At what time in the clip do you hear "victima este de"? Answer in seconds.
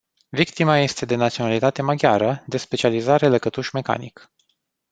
0.29-1.15